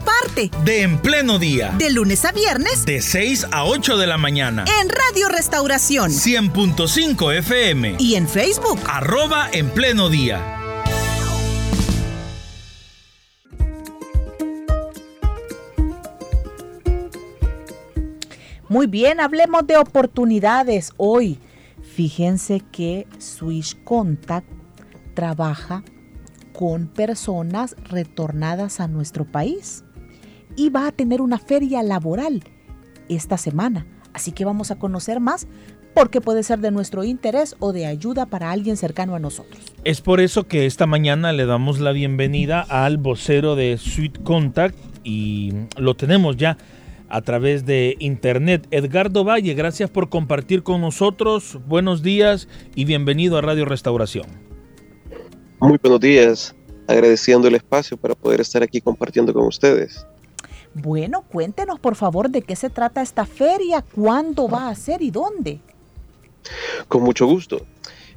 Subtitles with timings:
[0.00, 1.74] parte de En Pleno Día.
[1.78, 2.84] De lunes a viernes.
[2.84, 4.64] De 6 a 8 de la mañana.
[4.80, 6.10] En Radio Restauración.
[6.10, 7.96] 100.5 FM.
[7.98, 8.78] Y en Facebook.
[8.86, 10.60] Arroba En Pleno Día.
[18.68, 21.38] Muy bien, hablemos de oportunidades hoy.
[21.94, 24.48] Fíjense que Swish Contact
[25.14, 25.84] trabaja
[26.54, 29.84] con personas retornadas a nuestro país.
[30.56, 32.42] Y va a tener una feria laboral
[33.08, 33.86] esta semana.
[34.12, 35.48] Así que vamos a conocer más
[35.94, 39.60] porque puede ser de nuestro interés o de ayuda para alguien cercano a nosotros.
[39.84, 44.76] Es por eso que esta mañana le damos la bienvenida al vocero de Sweet Contact
[45.04, 46.56] y lo tenemos ya
[47.08, 48.66] a través de internet.
[48.70, 51.58] Edgardo Valle, gracias por compartir con nosotros.
[51.66, 54.53] Buenos días y bienvenido a Radio Restauración.
[55.64, 56.54] Muy buenos días,
[56.86, 60.06] agradeciendo el espacio para poder estar aquí compartiendo con ustedes.
[60.74, 65.10] Bueno, cuéntenos por favor de qué se trata esta feria, cuándo va a ser y
[65.10, 65.60] dónde.
[66.86, 67.64] Con mucho gusto.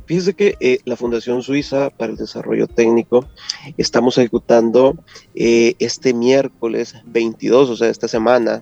[0.07, 3.25] Fíjese que eh, la Fundación Suiza para el Desarrollo Técnico
[3.77, 4.97] estamos ejecutando
[5.33, 8.61] eh, este miércoles 22, o sea, esta semana,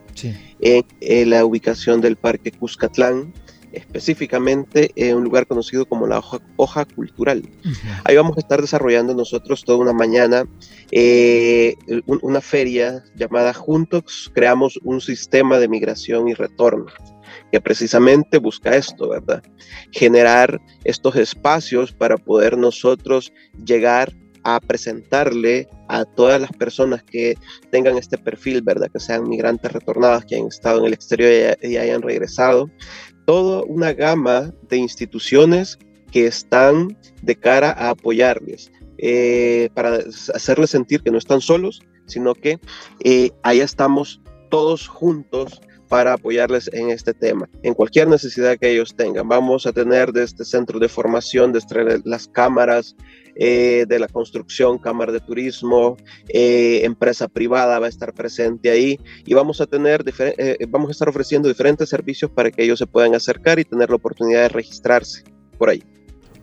[0.60, 3.34] en, la ubicación del Parque Cuscatlán,
[3.76, 6.22] específicamente en un lugar conocido como la
[6.58, 7.44] hoja, cultural.
[8.04, 10.46] Ahí vamos a estar desarrollando nosotros toda una mañana
[10.92, 16.88] eh, una feria llamada Juntos Creamos un Sistema de Migración y Retorno
[17.52, 19.44] que precisamente busca esto, ¿verdad?
[19.92, 23.34] Generar estos espacios para poder nosotros
[23.66, 24.14] llegar
[24.46, 27.36] a presentarle a todas las personas que
[27.72, 28.90] tengan este perfil, ¿verdad?
[28.92, 32.70] Que sean migrantes retornadas, que hayan estado en el exterior y hayan regresado,
[33.26, 35.80] toda una gama de instituciones
[36.12, 40.00] que están de cara a apoyarles, eh, para
[40.34, 42.60] hacerles sentir que no están solos, sino que
[43.04, 44.22] eh, estamos
[44.52, 49.28] todos juntos para apoyarles en este tema, en cualquier necesidad que ellos tengan.
[49.28, 52.96] Vamos a tener de este centro de formación, de las cámaras
[53.36, 55.98] eh, de la construcción, cámara de turismo,
[56.30, 60.92] eh, empresa privada va a estar presente ahí y vamos a tener, eh, vamos a
[60.92, 64.50] estar ofreciendo diferentes servicios para que ellos se puedan acercar y tener la oportunidad de
[64.50, 65.24] registrarse
[65.58, 65.84] por ahí.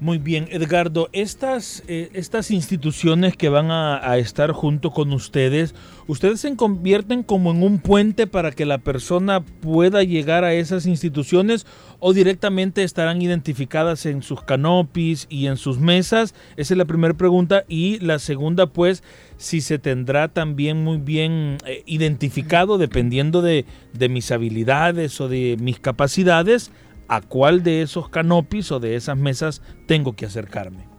[0.02, 5.76] Muy bien, Edgardo, estas, eh, estas instituciones que van a, estar junto con ustedes,
[6.08, 10.86] ¿ustedes se convierten como en un puente para que la persona pueda llegar a esas
[10.86, 11.66] instituciones
[12.00, 16.34] o directamente estarán identificadas en sus canopis y en sus mesas?
[16.56, 17.62] Esa es la primera pregunta.
[17.68, 19.04] Y la segunda, pues,
[19.36, 25.56] si se tendrá también muy bien eh, identificado, dependiendo de, de mis habilidades o de
[25.60, 26.72] mis capacidades,
[27.08, 30.92] a cuál de esos canopis o de esas mesas tengo que acercarme.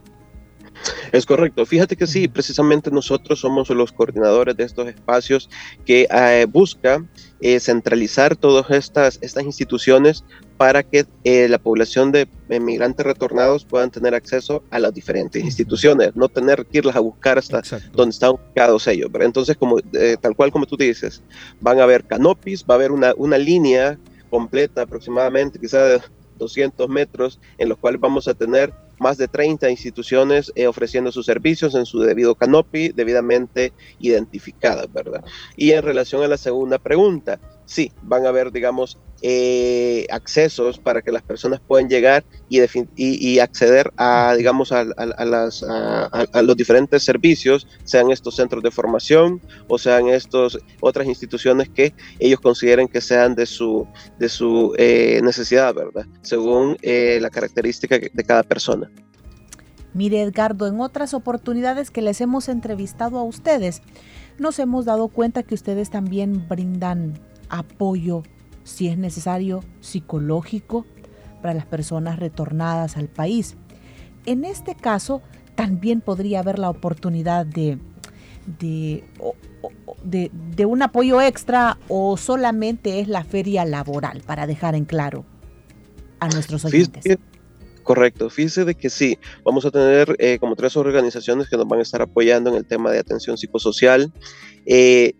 [1.12, 1.64] Es correcto.
[1.64, 5.48] Fíjate que sí, precisamente nosotros somos los coordinadores de estos espacios
[5.84, 7.04] que eh, busca
[7.40, 10.24] eh, centralizar todas estas, estas instituciones
[10.56, 16.14] para que eh, la población de migrantes retornados puedan tener acceso a las diferentes instituciones,
[16.14, 19.10] no tener que irlas a buscar hasta donde están ubicados ellos.
[19.20, 19.78] Entonces, como,
[20.20, 21.22] tal cual como tú dices,
[21.60, 23.98] van a haber canopis, va a haber una, una línea
[24.34, 26.08] completa aproximadamente, quizás de
[26.38, 31.24] 200 metros, en los cuales vamos a tener más de 30 instituciones eh, ofreciendo sus
[31.24, 35.22] servicios en su debido canopy, debidamente identificadas, ¿verdad?
[35.56, 41.00] Y en relación a la segunda pregunta, sí, van a haber, digamos, eh, accesos para
[41.00, 42.60] que las personas puedan llegar y,
[42.94, 49.40] y, acceder a, digamos, a, las, a, los diferentes servicios, sean estos centros de formación
[49.66, 55.22] o sean estos otras instituciones que ellos consideren que sean de su, de su eh,
[55.24, 56.04] necesidad, ¿verdad?
[56.20, 58.90] Según eh, la característica de cada persona.
[59.94, 63.80] Mire, Edgardo, en otras oportunidades que les hemos entrevistado a ustedes,
[64.38, 67.18] nos hemos dado cuenta que ustedes también brindan
[67.48, 68.22] apoyo,
[68.64, 70.86] si es necesario, psicológico
[71.42, 73.56] para las personas retornadas al país.
[74.26, 75.22] En este caso,
[75.54, 77.78] también podría haber la oportunidad de,
[78.58, 79.04] de,
[80.02, 85.24] de, un apoyo extra o solamente es la feria laboral, para dejar en claro
[86.20, 87.04] a nuestros oyentes.
[87.82, 91.80] Correcto, fíjese de que sí, vamos a tener eh, como tres organizaciones que nos van
[91.80, 94.10] a estar apoyando en el tema de atención psicosocial.
[94.64, 95.16] Eh,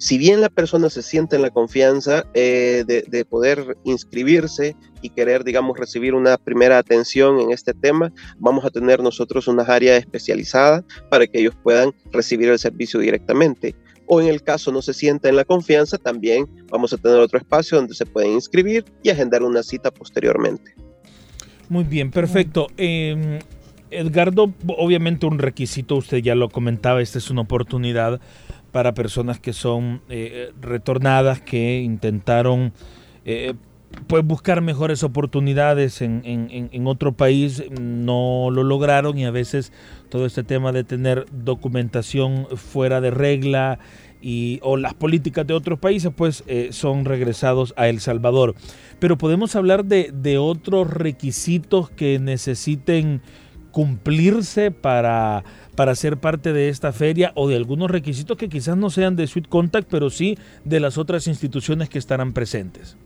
[0.00, 5.44] si bien la persona se siente en la confianza eh, de, poder inscribirse y querer,
[5.44, 10.82] digamos, recibir una primera atención en este tema, vamos a tener nosotros una área especializada
[11.10, 13.74] para que ellos puedan recibir el servicio directamente.
[14.06, 17.38] O en el caso no se sienta en la confianza, también vamos a tener otro
[17.38, 20.74] espacio donde se pueden inscribir y agendar una cita posteriormente.
[21.68, 22.68] Muy bien, perfecto.
[22.78, 23.38] Em,
[23.90, 28.18] Edgardo, obviamente un requisito, usted ya lo comentaba, esta es una oportunidad
[28.72, 32.72] para personas que son eh, retornadas, que intentaron
[33.24, 33.54] eh,
[34.06, 39.72] pues buscar mejores oportunidades en, otro país, no lo lograron y a veces
[40.08, 43.80] todo este tema de tener documentación fuera de regla
[44.22, 48.54] y, o las políticas de otros países pues eh, son regresados a El Salvador.
[49.00, 53.22] Pero podemos hablar de otros requisitos que necesiten
[53.70, 55.44] cumplirse para,
[55.76, 59.26] para ser parte de esta feria o de algunos requisitos que quizás no sean de
[59.26, 62.96] Sweet Contact, pero sí de las otras instituciones que estarán presentes?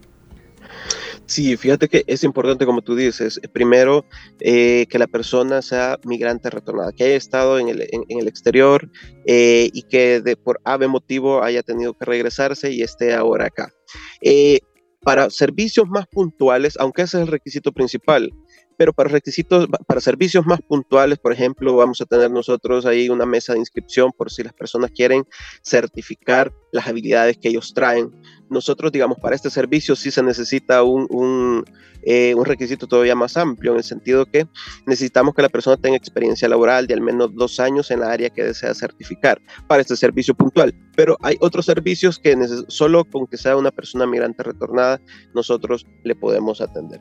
[1.27, 4.05] Sí, fíjate que es importante, como tú dices, primero
[4.41, 8.91] eh, que la persona sea migrante retornada, que haya estado en el, en, el exterior
[9.25, 13.73] eh, y que de, por ave motivo haya tenido que regresarse y esté ahora acá.
[14.21, 14.61] Eh,
[15.05, 18.33] para servicios más puntuales, aunque ese es el requisito principal,
[18.77, 23.27] pero para requisitos, para servicios más puntuales, por ejemplo, vamos a tener nosotros ahí una
[23.27, 25.25] mesa de inscripción por si las personas quieren
[25.63, 28.11] certificar las habilidades que ellos traen.
[28.55, 31.65] Nosotros, digamos, para este servicio sí se necesita un, un,
[32.03, 34.47] eh, un requisito todavía más amplio, en el sentido que
[34.87, 38.31] necesitamos que la persona tenga experiencia laboral de al menos dos años en la área
[38.31, 40.75] que desea certificar para este servicio puntual.
[40.97, 42.35] Pero hay otros servicios que
[42.69, 45.01] solo con que sea una persona migrante retornada,
[45.35, 47.01] nosotros le podemos atender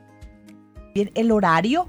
[0.94, 1.88] el horario?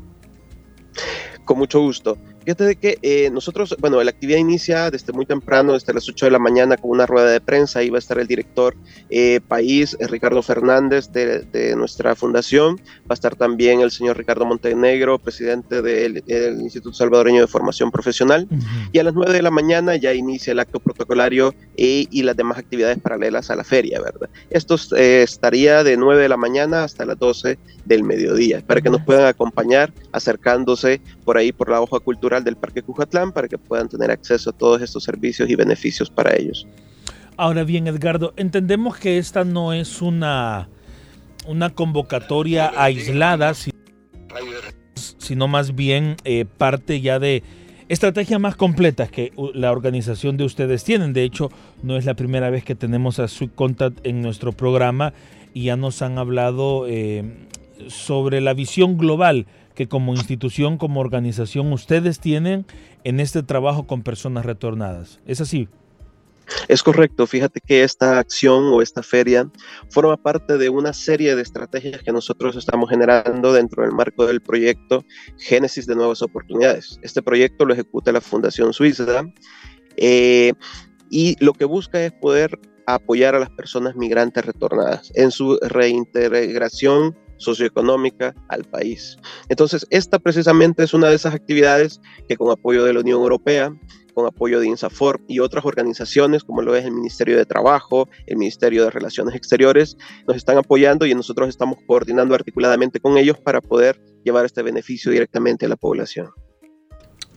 [1.43, 2.17] Con mucho gusto.
[2.45, 6.27] Fíjate de que eh, nosotros, bueno, la actividad inicia desde muy temprano, desde las 8
[6.27, 7.79] de la mañana, con una rueda de prensa.
[7.79, 8.75] Ahí va a estar el director
[9.09, 12.75] eh, país, eh, Ricardo Fernández, de, nuestra fundación.
[13.01, 16.23] Va a estar también el señor Ricardo Montenegro, presidente del,
[16.61, 18.47] Instituto Salvadoreño de Formación Profesional.
[18.91, 22.59] Y a las 9 de la mañana ya inicia el acto protocolario y las demás
[22.59, 24.29] actividades paralelas a la feria, ¿verdad?
[24.51, 29.01] Esto estaría de 9 de la mañana hasta las 12 del mediodía, para que nos
[29.01, 33.89] puedan acompañar acercándose por ahí por la hoja cultural del Parque Cujatlán para que puedan
[33.89, 36.67] tener acceso a todos estos servicios y beneficios para ellos.
[37.37, 40.69] Ahora bien, Edgardo, entendemos que esta no es una,
[41.47, 43.53] una convocatoria aislada,
[44.95, 47.43] sino más bien eh, parte ya de
[47.89, 51.13] estrategias más completas que la organización de ustedes tienen.
[51.13, 51.51] De hecho,
[51.83, 55.13] no es la primera vez que tenemos a Sweet Contact en nuestro programa
[55.53, 57.47] y ya nos han hablado eh,
[57.87, 62.65] sobre la visión global que como institución, como organización, ustedes tienen
[63.03, 65.19] en este trabajo con personas retornadas.
[65.27, 65.67] ¿Es así?
[66.67, 69.49] Es correcto, fíjate que esta acción o esta feria
[69.89, 74.41] forma parte de una serie de estrategias que nosotros estamos generando dentro del marco del
[74.41, 75.03] proyecto
[75.37, 76.99] Génesis de Nuevas Oportunidades.
[77.01, 79.25] Este proyecto lo ejecuta la Fundación Suiza
[79.97, 80.53] eh,
[81.09, 87.17] y lo que busca es poder apoyar a las personas migrantes retornadas en su reintegración
[87.37, 89.17] socioeconómica al país.
[89.49, 93.73] Entonces, esta precisamente es una de esas actividades que con apoyo de la Unión Europea,
[94.13, 98.37] con apoyo de INSAFOR y otras organizaciones como lo es el Ministerio de Trabajo, el
[98.37, 99.97] Ministerio de Relaciones Exteriores,
[100.27, 105.11] nos están apoyando y nosotros estamos coordinando articuladamente con ellos para poder llevar este beneficio
[105.11, 106.29] directamente a la población.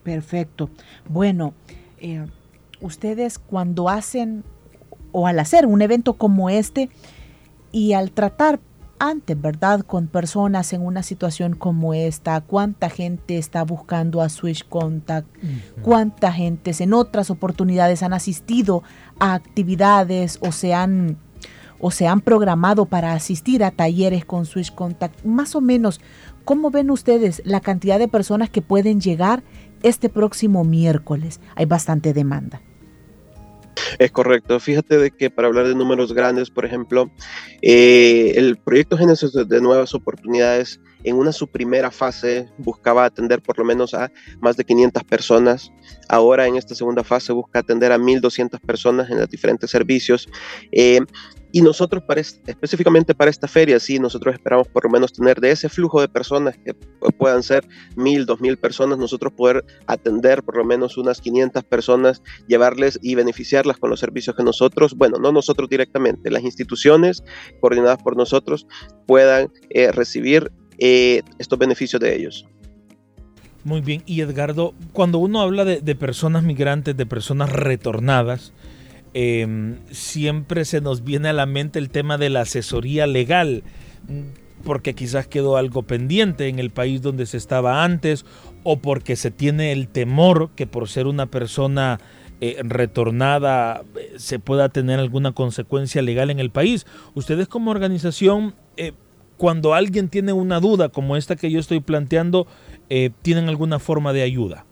[0.05, 0.71] Perfecto.
[1.09, 1.53] Bueno,
[2.01, 2.25] eh,
[2.81, 4.45] ustedes cuando hacen
[5.13, 6.91] o al hacer un evento como este
[7.73, 8.61] y al tratar
[8.99, 9.81] antes, ¿verdad?
[9.81, 15.27] Con personas en una situación como esta, cuánta gente está buscando a Switch Contact,
[15.83, 18.83] cuánta gente en otras oportunidades han asistido
[19.19, 21.17] a actividades o se han
[21.81, 25.25] o se han programado para asistir a talleres con Switch Contact.
[25.25, 26.01] Más o menos,
[26.45, 29.45] ¿cómo ven ustedes la cantidad de personas que pueden llegar
[29.83, 31.41] este próximo miércoles?
[31.55, 32.61] Hay bastante demanda.
[33.99, 34.61] Es correcto.
[34.61, 37.11] Fíjate de que para hablar de números grandes, por ejemplo,
[37.63, 43.59] eh, el proyecto Génesis de Nuevas Oportunidades en una su primera fase buscaba atender por
[43.59, 45.73] lo menos a más de 500 personas.
[46.09, 50.29] Ahora en esta segunda fase busca atender a 1.200 personas en los diferentes servicios.
[50.73, 51.01] Eh,
[51.51, 55.51] y nosotros, para específicamente para esta feria, sí, nosotros esperamos por lo menos tener de
[55.51, 56.75] ese flujo de personas que
[57.17, 62.23] puedan ser mil, dos mil personas, nosotros poder atender por lo menos unas 500 personas,
[62.49, 67.25] llevarles y beneficiarlas con los servicios que nosotros, bueno, no nosotros directamente, las instituciones
[67.61, 68.67] coordinadas por nosotros
[69.07, 72.47] puedan eh, recibir eh, estos beneficios de ellos.
[73.65, 78.53] Muy bien, y Edgardo, cuando uno habla de personas migrantes, de personas retornadas,
[79.15, 83.63] em, siempre se nos viene a la mente el tema de la asesoría legal,
[84.65, 88.25] porque quizás quedó algo pendiente en el país donde se estaba antes,
[88.65, 92.01] o porque se tiene el temor que por ser una persona
[92.41, 96.87] eh, retornada eh, se pueda tener alguna consecuencia legal en el país.
[97.15, 98.93] Ustedes como organización, eh,
[99.37, 102.47] cuando alguien tiene una duda como esta que yo estoy planteando,
[103.23, 104.65] ¿tienen alguna forma de ayuda?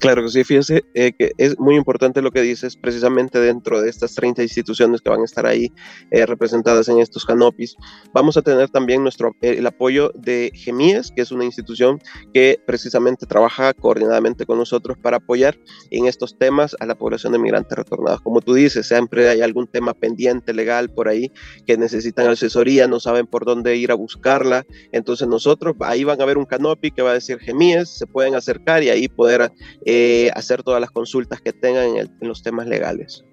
[0.00, 3.90] Claro que sí, fíjese eh, que es muy importante lo que dices, precisamente dentro de
[3.90, 5.72] estas 30 instituciones que van a estar ahí
[6.10, 7.76] eh, representadas en estos canopies.
[8.12, 12.00] Vamos a tener también nuestro, el apoyo de GEMIES, que es una institución
[12.32, 15.58] que precisamente trabaja coordinadamente con nosotros para apoyar
[15.90, 18.20] en estos temas a la población de migrantes retornados.
[18.20, 21.32] Como tú dices, siempre hay algún tema pendiente legal por ahí
[21.66, 24.66] que necesitan asesoría, no saben por dónde ir a buscarla.
[24.92, 28.34] Entonces nosotros, ahí van a ver un canopy que va a decir GEMIES, se pueden
[28.34, 29.47] acercar y ahí poder
[29.84, 33.24] eh, hacer todas las consultas que tengan en, los temas legales.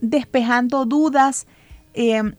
[0.00, 1.46] Despejando dudas,
[1.94, 2.34] em,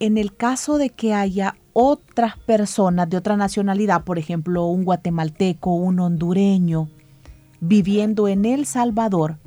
[0.00, 5.74] en el caso de que haya otras personas de otra nacionalidad, por ejemplo, un guatemalteco,
[5.74, 6.90] un hondureño,
[7.60, 9.38] viviendo en El Salvador,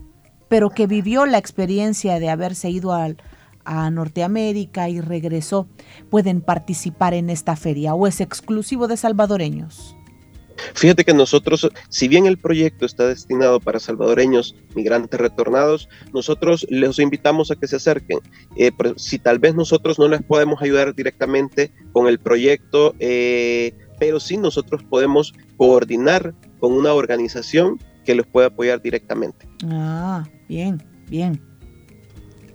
[0.47, 5.67] pero que vivió la experiencia de haberse ido a Norteamérica y regresó,
[6.09, 9.97] pueden participar en esta feria o es exclusivo de salvadoreños?
[10.75, 16.99] Fíjate que nosotros, si bien el proyecto está destinado para salvadoreños migrantes retornados, nosotros les
[16.99, 18.19] invitamos a que se acerquen.
[18.57, 24.19] Eh, si tal vez nosotros no les podemos ayudar directamente con el proyecto, eh, pero
[24.19, 29.47] sí nosotros podemos coordinar con una organización que los pueda apoyar directamente.
[29.69, 31.41] Ah, bien, bien.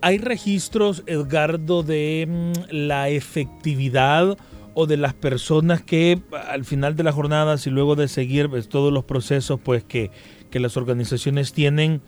[0.02, 4.38] ¿Hay registros, Edgardo, de mm, la efectividad?
[4.86, 8.92] De las personas que al final de las jornadas y luego de seguir pues, todos
[8.92, 10.10] los procesos pues que,
[10.52, 12.00] las organizaciones tienen,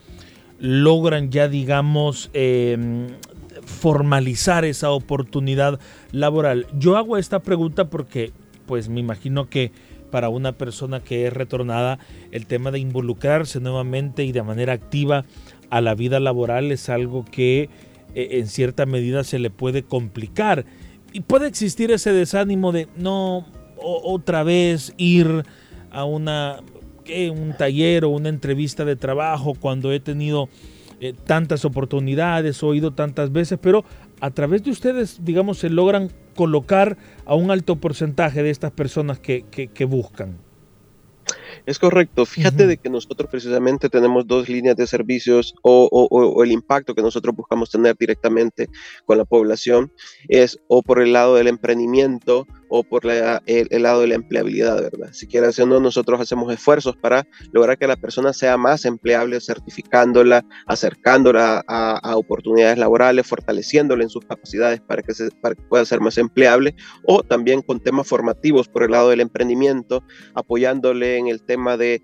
[0.59, 3.07] logran ya digamos em,
[3.65, 5.79] formalizar esa oportunidad
[6.11, 6.67] laboral.
[6.77, 8.31] Yo hago esta pregunta porque
[8.65, 9.71] pues me imagino que
[10.11, 11.97] para una persona que es retornada
[12.31, 15.25] el tema de involucrarse nuevamente y de manera activa
[15.69, 17.69] a la vida laboral es algo que
[18.13, 20.65] eh, en cierta medida se le puede complicar
[21.13, 23.45] y puede existir ese desánimo de no
[23.77, 25.45] otra vez ir
[25.91, 26.59] a una
[27.31, 30.47] un taller o una entrevista de trabajo cuando he tenido
[31.01, 33.83] eh, tantas oportunidades, oído tantas veces, pero
[34.21, 39.19] a través de ustedes, digamos, se logran colocar a un alto porcentaje de estas personas
[39.19, 40.37] que, que buscan.
[41.65, 42.25] Es correcto.
[42.25, 47.35] Fíjate de que nosotros precisamente tenemos dos líneas de servicios o, el impacto que nosotros
[47.35, 48.69] buscamos tener directamente
[49.05, 49.91] con la población
[50.27, 55.09] es o por el lado del emprendimiento o por el, lado de la empleabilidad, ¿verdad?
[55.11, 59.39] Si quieres o no, nosotros hacemos esfuerzos para lograr que la persona sea más empleable,
[59.39, 65.29] certificándola, acercándola a, oportunidades laborales, fortaleciéndola en sus capacidades para que, se,
[65.69, 66.75] pueda ser más empleable,
[67.05, 70.03] o también con temas formativos por el lado del emprendimiento,
[70.33, 72.01] apoyándole en el tema de,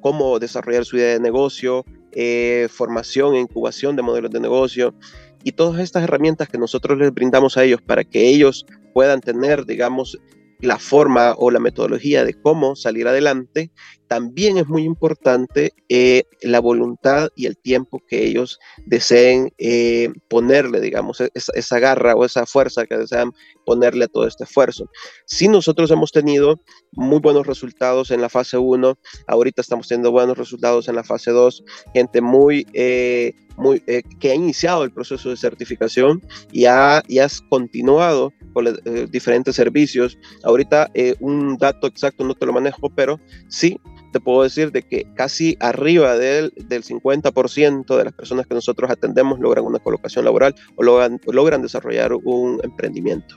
[0.00, 4.94] cómo desarrollar su idea de negocio, eh, formación e incubación de modelos de negocio,
[5.42, 9.66] y todas estas herramientas que nosotros les brindamos a ellos para que ellos puedan tener,
[9.66, 10.18] digamos,
[10.60, 13.70] la forma o la metodología de cómo salir adelante,
[14.14, 20.80] también es muy importante eh, la voluntad y el tiempo que ellos deseen eh, ponerle,
[20.80, 23.32] digamos, e-, esa, garra o esa fuerza que desean
[23.66, 24.88] ponerle a todo este esfuerzo.
[25.26, 26.60] Si nosotros hemos tenido
[26.92, 31.32] muy buenos resultados en la fase 1, ahorita estamos teniendo buenos resultados en la fase
[31.32, 32.64] 2, gente muy...
[32.72, 33.84] Eh, muy,
[34.18, 38.64] que ha iniciado el proceso de certificación y ha, y has continuado con
[39.12, 40.18] diferentes servicios.
[40.42, 40.90] Ahorita
[41.20, 43.78] un dato exacto no te lo manejo, pero sí
[44.14, 48.88] te puedo decir de que casi arriba del, del 50% de las personas que nosotros
[48.88, 53.34] atendemos logran una colocación laboral o logran, logran desarrollar un emprendimiento.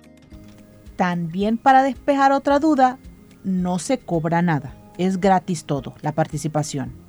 [0.96, 3.00] También para despejar otra duda,
[3.44, 7.07] no se cobra nada, es gratis todo, la participación.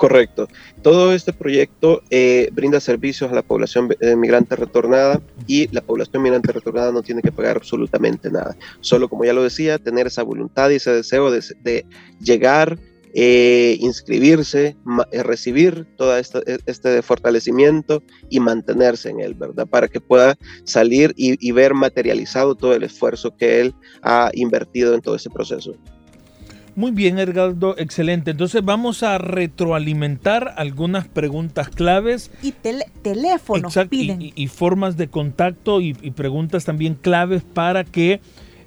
[0.00, 0.48] Correcto.
[0.80, 6.22] Todo este proyecto eh, brinda servicios a la población eh, migrante retornada y la población
[6.22, 8.56] migrante retornada no tiene que pagar absolutamente nada.
[8.80, 11.84] Solo, como ya lo decía, tener esa voluntad y ese deseo de,
[12.18, 12.78] llegar,
[13.12, 14.74] eh, inscribirse,
[15.22, 19.66] recibir todo este, este, fortalecimiento y mantenerse en él, ¿verdad?
[19.66, 25.02] Para que pueda salir y ver materializado todo el esfuerzo que él ha invertido en
[25.02, 25.76] todo ese proceso.
[26.80, 28.30] Muy bien, Edgardo, excelente.
[28.30, 32.30] Entonces vamos a retroalimentar algunas preguntas claves.
[32.42, 34.32] Y teléfonos piden.
[34.34, 38.22] Y, formas de contacto y, preguntas también claves para que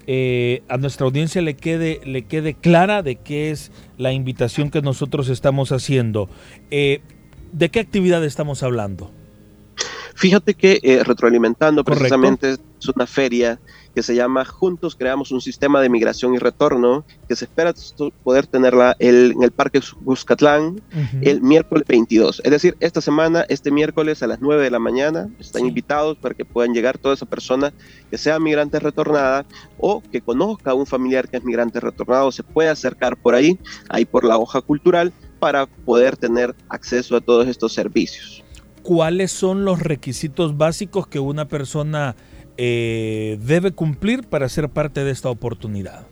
[0.05, 4.83] eh, a nuestra audiencia le quede, le quede clara de qué es la invitación que
[4.83, 6.29] nosotros estamos haciendo.
[6.69, 7.01] Eh,
[7.51, 9.09] ¿De qué actividad estamos hablando?
[10.13, 13.59] Fíjate que eh, Retroalimentando precisamente es una feria
[13.93, 17.73] que se llama Juntos Creamos un Sistema de Migración y Retorno, que se espera
[18.23, 20.81] poder tenerla en el Parque Buscatlán
[21.21, 22.41] el miércoles 22.
[22.43, 26.35] Es decir, esta semana, este miércoles a las 9 de la mañana, están invitados para
[26.35, 27.73] que puedan llegar toda esa persona
[28.09, 29.45] que sea migrante retornada
[29.77, 33.59] o que conozca a un familiar que es migrante retornado, se puede acercar por ahí,
[33.89, 38.43] ahí por la hoja cultural, para poder tener acceso a todos estos servicios.
[38.81, 42.15] ¿Cuáles son los requisitos básicos que una persona
[42.57, 46.05] eh, debe cumplir para ser parte de esta oportunidad?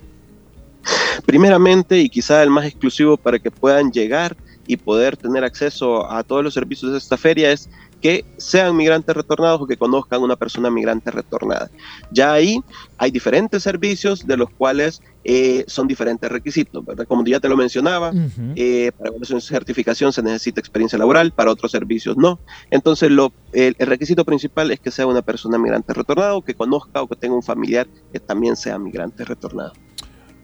[1.25, 4.35] Primeramente, y quizá el más exclusivo para que puedan llegar
[4.71, 7.69] y poder tener acceso a todos los servicios de esta feria es
[8.01, 11.69] que sean migrantes retornados o que conozcan una persona migrante retornada.
[12.09, 12.61] Ya ahí
[12.97, 17.05] hay diferentes servicios de los cuales eh, son diferentes requisitos, ¿verdad?
[17.05, 18.13] Como ya te lo mencionaba,
[18.55, 22.39] eh, para una certificación se necesita experiencia laboral, para otros servicios no.
[22.69, 27.01] Entonces, lo, el, requisito principal es que sea una persona migrante retornada o que conozca
[27.01, 29.73] o que tenga un familiar que también sea migrante retornado.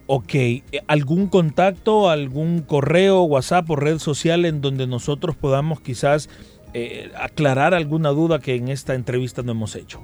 [0.07, 0.33] Ok,
[0.87, 6.29] ¿algún contacto, algún correo, WhatsApp o red social en donde nosotros podamos quizás
[6.73, 10.01] eh, aclarar alguna duda que en esta entrevista no hemos hecho.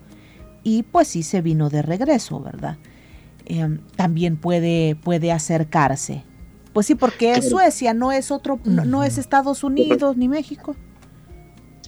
[0.63, 2.79] y pues sí se vino de regreso, ¿verdad?
[3.45, 6.25] Em, también puede, puede acercarse.
[6.73, 10.75] Pues sí, porque es Suecia, no es otro, no es Estados Unidos ni México.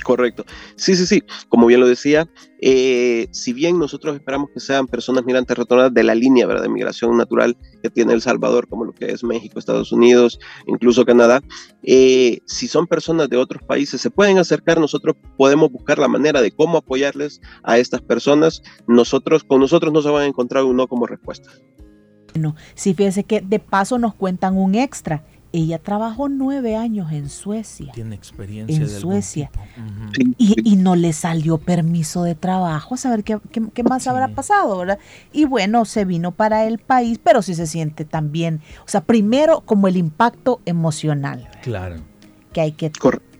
[0.06, 0.44] Correcto.
[0.76, 1.24] Sí, sí, sí.
[1.48, 2.28] Como bien lo decía,
[2.60, 7.16] eh, si bien nosotros esperamos que sean personas migrantes retornadas de la línea de migración
[7.16, 10.38] natural que tiene El Salvador, como lo que es México, Estados Unidos,
[10.68, 11.42] incluso Canadá,
[11.82, 16.40] eh, si son personas de otros países, se pueden acercar, nosotros podemos buscar la manera
[16.40, 18.62] de cómo apoyarles a estas personas.
[18.86, 21.50] Nosotros, con nosotros no se van a encontrar un no como respuesta.
[22.32, 25.24] Bueno, sí, fíjese que de paso nos cuentan un extra
[25.56, 27.92] ella trabajó nueve años en Suecia.
[27.92, 28.76] Tiene experiencia.
[28.76, 29.50] En Suecia.
[30.38, 33.40] y, no le salió permiso de trabajo, a saber qué,
[33.82, 34.98] más habrá pasado, ¿verdad?
[35.32, 39.62] Y bueno, se vino para el país, pero sí se siente también, o sea, primero
[39.62, 41.48] como el impacto emocional.
[41.62, 41.96] Claro.
[42.52, 42.90] Que hay que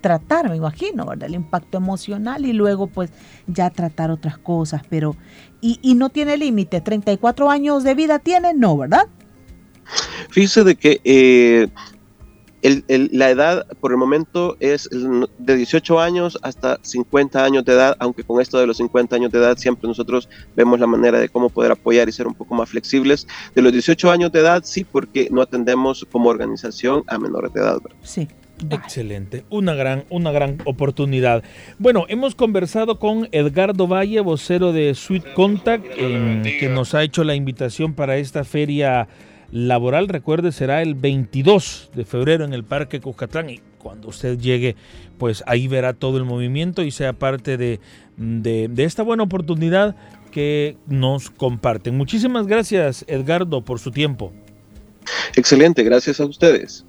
[0.01, 1.29] tratar, me imagino, ¿verdad?
[1.29, 3.11] El impacto emocional y luego pues
[3.47, 5.17] ya tratar otras cosas, pero...
[5.61, 9.07] Y, y no tiene límite, 34 años de vida tiene, no, ¿verdad?
[10.31, 11.69] Fíjese de que eh,
[12.89, 18.25] la edad por el momento es de 18 años hasta 50 años de edad, aunque
[18.25, 21.49] con esto de los 50 años de edad siempre nosotros vemos la manera de cómo
[21.51, 23.27] poder apoyar y ser un poco más flexibles.
[23.55, 27.61] De los 18 años de edad sí, porque no atendemos como organización a menores de
[27.61, 27.79] edad.
[28.03, 28.29] Sí.
[28.71, 31.43] Excelente, una gran, una gran oportunidad.
[31.79, 37.35] Bueno, hemos conversado con Edgardo Valle, vocero de Sweet Contact, que nos ha hecho la
[37.35, 39.09] invitación para esta feria
[39.51, 44.75] laboral, recuerde, será el 22 de febrero en el Parque Cuscatlán y cuando usted llegue,
[45.19, 47.81] pues ahí verá todo el movimiento y sea parte de,
[48.17, 49.95] de, esta buena oportunidad
[50.33, 51.97] que nos comparten.
[51.97, 54.33] Muchísimas gracias, Edgardo, por su tiempo.
[55.37, 56.85] Excelente, gracias a ustedes.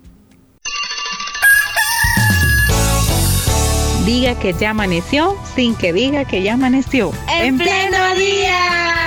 [4.05, 7.11] Diga que ya amaneció sin que diga que ya amaneció.
[7.29, 9.06] En pleno día.